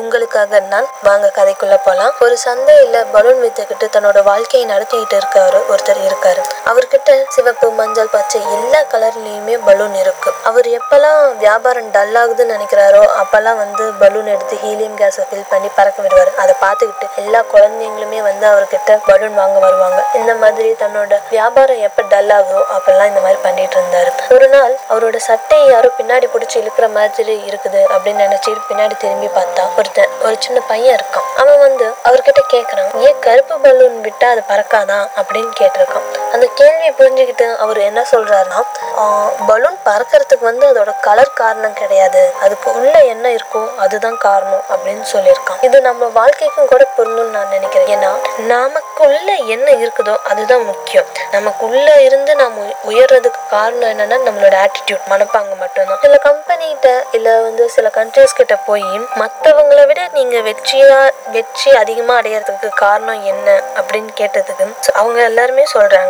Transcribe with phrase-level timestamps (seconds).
[0.00, 2.12] உங்களுக்காக நான் வாங்க கதைக்குள்ள போலாம்.
[2.24, 6.42] ஒரு சந்தையில பலூன் வித்துக்கிட்டு தன்னோட வாழ்க்கையை நடத்திக்கிட்டு இருக்காரு ஒருத்தர் இருக்காரு.
[6.70, 10.30] அவர்கிட்ட சிவப்பு மஞ்சள் பச்சை எல்லா கலர்லயுமே பலூன் இருக்கு.
[10.50, 15.98] அவர் எப்பெல்லாம் வியாபாரம் டல் ஆகுதுன்னு நினைக்கிறாரோ அப்பெல்லாம் வந்து பலூன் எடுத்து ஹீலியம் கேஸை ஃபில் பண்ணி பறக்க
[16.06, 16.32] விடுவார்.
[16.44, 20.00] அதை பார்த்துக்கிட்டு எல்லா குழந்தைங்களுமே வந்து அவர்கிட்ட பலூன் வாங்க வருவாங்க.
[20.20, 24.12] இந்த மாதிரி தன்னோட வியாபாரம் எப்ப டல் ஆகுதோ அப்பெல்லாம் இந்த மாதிரி பண்ணிட்டு இருந்தாரு.
[24.36, 29.64] ஒரு நாள் அவரோட சட்டையை யாரோ பின்னாடி பிடிச்சி இழுக்கிற மாதிரி இருக்குது அப்படின்னு நினைச்சிட்டு பின்னாடி திரும்பி பார்த்தா
[29.86, 31.36] ஒருத்தன் ஒரு சின்ன பையன் இருக்கான்.
[31.36, 35.08] அவன் வந்து அவர்கிட்ட கேக்குறான் ஏன் கருப்பு பலூன் விட்டா அது பறக்காதா?
[35.16, 36.15] அப்படின்னு கேட்டிருக்கான்.
[36.32, 38.62] அந்த கேள்வியை புரிஞ்சுக்கிட்டு அவர் என்ன சொல்றாருன்னா
[39.46, 42.32] பலூன் பறக்கிறதுக்கு வந்து அதோட கலர் காரணம் கிடையாது.
[42.40, 45.64] அதுக்கு உள்ள என்ன இருக்கோ அதுதான் காரணம் அப்படின்னு சொல்லியிருக்கான்.
[45.64, 47.98] இது நம்ம வாழ்க்கைக்கும் கூட பொருந்தும்னு நான் நினைக்கிறேன்.
[47.98, 48.08] ஏன்னா
[48.38, 51.04] நமக்குள்ள என்ன இருக்குதோ அதுதான் முக்கியம்.
[51.30, 55.98] நமக்குள்ள இருந்து நாம் உய- உயர்றதுக்கு காரணம் என்னன்னா நம்மளோட ஆட்டிடியூட் மனப்பாங்க மட்டும்தான்.
[56.02, 62.68] சில கம்பெனிகிட்ட இல்ல வந்து சில கண்ட்ரிஸ் கிட்ட போய் மற்றவங்களை விட நீங்க வெற்றியா வெற்றி அதிகமா அடையறதுக்கு
[62.68, 65.64] காரணம் என்ன அப்படின்னு கேட்டதுக்கு அவங்க எல்லாருமே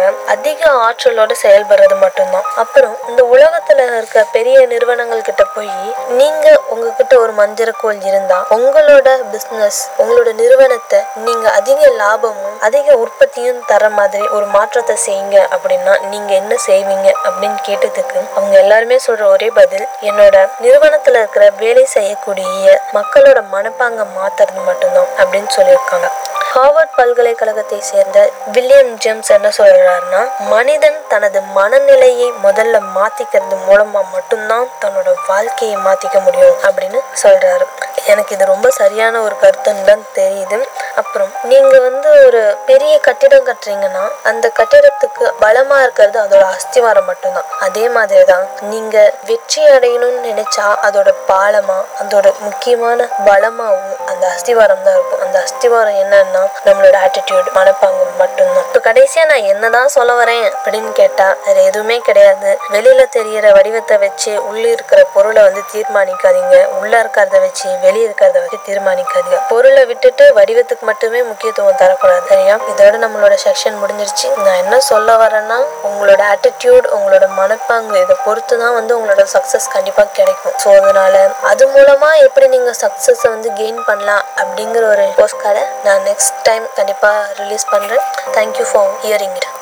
[0.00, 0.28] சொல்றாங்க.
[0.34, 2.46] அதிக ஆற்றலோட செயல்படுறது மட்டும்தான்.
[2.62, 5.72] அப்புறம் இந்த உலகத்துல இருக்க பெரிய நிறுவனங்கள் கிட்ட போய்
[6.20, 13.88] நீங்க உங்ககிட்ட ஒரு மஞ்சரக்கோல் இருந்தா உங்களோட பிசினஸ் உங்களோட நிறுவனத்தை நீங்க அதிக லாபமும் அதிக உற்பத்தியும் தர
[13.98, 19.86] மாதிரி ஒரு மாற்றத்தை செய்யுங்க அப்படின்னா நீங்க என்ன செய்வீங்க அப்படின்னு கேட்டதுக்கு அவங்க எல்லாருமே சொல்ற ஒரே பதில்
[20.08, 26.08] என்னோட நிறுவனத்துல இருக்கிற வேலை செய்யக்கூடிய மக்களோட மனப்பாங்க மாத்துறது மட்டும்தான் அப்படின்னு சொல்லியிருக்காங்க.
[26.52, 28.18] ஹார்வர்ட் பல்கலைக்கழகத்தை சேர்ந்த
[28.52, 36.56] வில்லியம் ஜேம்ஸ் என்ன சொல்றாருன்னா மனிதன் தனது மனநிலையை முதல்ல மாத்திக்கிறது மூலமா மட்டும்தான் தன்னோட வாழ்க்கையை மாத்திக்க முடியும்
[36.62, 37.66] அப்படின்னு சொல்றாரு.
[38.12, 40.58] எனக்கு இது ரொம்ப சரியான ஒரு கருத்துன்னு தான் தெரியுது.
[41.00, 47.48] அப்புறம் நீங்கள் வந்து ஒரு பெரிய கட்டிடம் கட்டுறீங்கன்னா அந்த கட்டிடத்துக்கு பலமாக இருக்கிறது அதோட அஸ்திவாரம் மட்டும்தான்.
[47.66, 54.96] அதே மாதிரி தான் நீங்கள் வெற்றி அடையணும்னு நினைச்சா அதோட பாலமாக அதோட முக்கியமான பலமாகவும் அந்த அஸ்திவாரம் தான்
[54.98, 55.22] இருக்கும்.
[55.26, 58.66] அந்த அஸ்திவாரம் என்னன்னா நம்மளோட ஆட்டிடியூட் மனப்பாங்கு மட்டும்தான்.
[58.68, 62.50] இப்போ கடைசியாக நான் என்னதான் சொல்ல வரேன் அப்படின்னு கேட்டால் வேறு எதுவுமே கிடையாது.
[62.74, 66.56] வெளியில் தெரிகிற வடிவத்தை வச்சு உள்ளே இருக்கிற பொருளை வந்து தீர்மானிக்காதீங்க.
[66.80, 69.38] உள்ளே இருக்கிறத வச்சு வெளியே இருக்கிறத வச்சு தீர்மானிக்காதீங்க.
[69.50, 72.56] பொருளை விட்டுட்டு வடிவத்துக்கு மட்டுமே முக்கியத்துவம் தரக்கூடாது சரியா?
[72.72, 74.28] இதோட நம்மளோட செக்ஷன் முடிஞ்சிருச்சு.
[74.44, 75.58] நான் என்ன சொல்ல வரேன்னா
[75.88, 80.56] உங்களோட ஆட்டிடியூட் உங்களோட மனப்பாங்கு இதை பொறுத்து தான் வந்து உங்களோட சக்சஸ் கண்டிப்பா கிடைக்கும்.
[80.64, 86.04] ஸோ அதனால அது மூலமா எப்படி நீங்க சக்சஸை வந்து கெயின் பண்ணலாம் அப்படிங்கிற ஒரு போஸ்ட் கார்டை நான்
[86.10, 88.04] நெக்ஸ்ட் டைம் கண்டிப்பா ரிலீஸ் பண்றேன்.
[88.38, 89.50] Thank you for hearing it